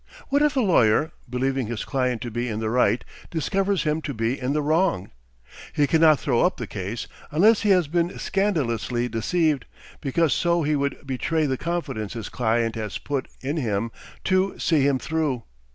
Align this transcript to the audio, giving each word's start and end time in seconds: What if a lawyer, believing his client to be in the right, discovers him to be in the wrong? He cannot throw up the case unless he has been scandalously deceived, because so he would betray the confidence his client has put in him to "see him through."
What 0.29 0.41
if 0.41 0.55
a 0.57 0.61
lawyer, 0.61 1.11
believing 1.29 1.67
his 1.67 1.85
client 1.85 2.23
to 2.23 2.31
be 2.31 2.47
in 2.49 2.59
the 2.59 2.71
right, 2.71 3.05
discovers 3.29 3.83
him 3.83 4.01
to 4.01 4.15
be 4.15 4.39
in 4.39 4.53
the 4.53 4.61
wrong? 4.63 5.11
He 5.73 5.85
cannot 5.85 6.19
throw 6.19 6.41
up 6.41 6.57
the 6.57 6.65
case 6.65 7.05
unless 7.29 7.61
he 7.61 7.69
has 7.69 7.87
been 7.87 8.17
scandalously 8.17 9.07
deceived, 9.07 9.65
because 10.01 10.33
so 10.33 10.63
he 10.63 10.75
would 10.75 11.05
betray 11.05 11.45
the 11.45 11.55
confidence 11.55 12.13
his 12.13 12.29
client 12.29 12.73
has 12.73 12.97
put 12.97 13.27
in 13.41 13.57
him 13.57 13.91
to 14.23 14.57
"see 14.57 14.81
him 14.87 14.97
through." 14.97 15.43